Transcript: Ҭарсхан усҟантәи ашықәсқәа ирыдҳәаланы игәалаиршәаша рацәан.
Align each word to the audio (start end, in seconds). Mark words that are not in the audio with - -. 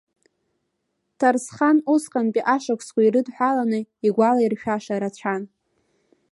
Ҭарсхан 1.17 1.77
усҟантәи 1.93 2.47
ашықәсқәа 2.53 3.01
ирыдҳәаланы 3.03 3.79
игәалаиршәаша 4.07 5.01
рацәан. 5.01 5.43